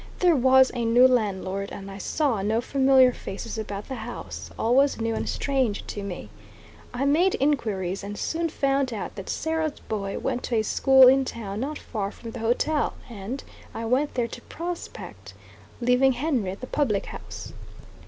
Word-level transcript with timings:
There 0.17 0.35
was 0.35 0.71
a 0.73 0.83
new 0.83 1.07
landlord, 1.07 1.71
and 1.71 1.91
I 1.91 1.99
saw 1.99 2.41
no 2.41 2.59
familiar 2.59 3.11
faces 3.13 3.59
about 3.59 3.87
the 3.87 3.93
house; 4.01 4.49
all 4.57 4.73
was 4.73 4.99
new 4.99 5.13
and 5.13 5.29
strange 5.29 5.85
to 5.85 6.01
me. 6.01 6.29
I 6.91 7.05
made 7.05 7.35
inquiries, 7.39 8.03
and 8.03 8.17
soon 8.17 8.49
found 8.49 8.91
out 8.91 9.13
that 9.13 9.29
Sarah's 9.29 9.79
boy 9.79 10.17
went 10.17 10.41
to 10.45 10.55
a 10.55 10.63
school 10.63 11.07
in 11.07 11.23
town 11.23 11.59
not 11.59 11.77
far 11.77 12.09
from 12.09 12.31
the 12.31 12.39
hotel, 12.39 12.93
and 13.11 13.43
I 13.75 13.85
went 13.85 14.15
there 14.15 14.27
to 14.27 14.41
"prospect," 14.41 15.35
leaving 15.81 16.13
Henry 16.13 16.49
at 16.49 16.61
the 16.61 16.65
public 16.65 17.05
house. 17.05 17.53